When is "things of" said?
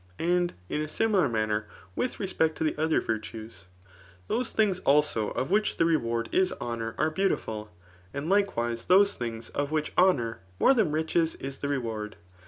9.13-9.69